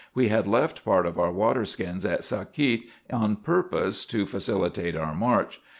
[0.15, 5.13] We had left part of our water skins at Sakiet, on purpose to facilitate our
[5.13, 5.61] march.